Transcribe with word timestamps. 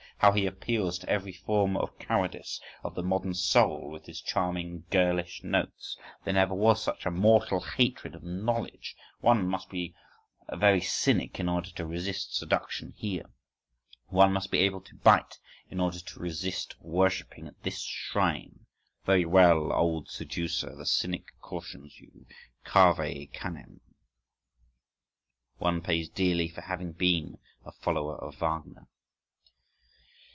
How 0.21 0.33
he 0.33 0.45
appeals 0.45 0.99
to 0.99 1.09
every 1.09 1.33
form 1.33 1.75
of 1.75 1.97
cowardice 1.97 2.61
of 2.83 2.93
the 2.93 3.01
modern 3.01 3.33
soul 3.33 3.89
with 3.89 4.05
his 4.05 4.21
charming 4.21 4.83
girlish 4.91 5.43
notes! 5.43 5.97
There 6.23 6.35
never 6.35 6.53
was 6.53 6.79
such 6.83 7.07
a 7.07 7.09
mortal 7.09 7.59
hatred 7.59 8.13
of 8.13 8.21
knowledge! 8.21 8.95
One 9.21 9.47
must 9.47 9.71
be 9.71 9.95
a 10.47 10.55
very 10.57 10.79
cynic 10.79 11.39
in 11.39 11.49
order 11.49 11.71
to 11.71 11.87
resist 11.87 12.35
seduction 12.35 12.93
here. 12.97 13.25
One 14.09 14.31
must 14.31 14.51
be 14.51 14.59
able 14.59 14.81
to 14.81 14.95
bite 14.95 15.39
in 15.71 15.79
order 15.79 15.97
to 15.97 16.19
resist 16.19 16.79
worshipping 16.79 17.47
at 17.47 17.63
this 17.63 17.81
shrine. 17.81 18.67
Very 19.07 19.25
well, 19.25 19.73
old 19.73 20.07
seducer! 20.09 20.75
The 20.75 20.85
cynic 20.85 21.25
cautions 21.39 21.99
you—cave 21.99 23.31
canem.… 23.33 23.81
One 25.57 25.81
pays 25.81 26.09
dearly 26.09 26.47
for 26.47 26.61
having 26.61 26.91
been 26.91 27.39
a 27.65 27.71
follower 27.71 28.17
of 28.21 28.35
Wagner. 28.35 28.85